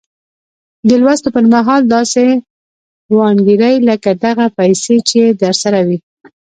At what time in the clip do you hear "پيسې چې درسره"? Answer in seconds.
4.57-5.79